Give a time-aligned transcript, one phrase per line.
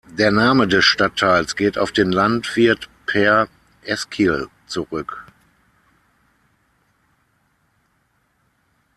[0.13, 3.47] Der Name des Stadtteils geht auf den Landwirt Per
[3.83, 5.27] Eskil zurück.